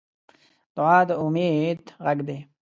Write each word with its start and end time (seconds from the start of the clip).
دعا 0.75 0.99
د 1.09 1.11
امید 1.23 1.81
غږ 2.03 2.17
دی. 2.27 2.39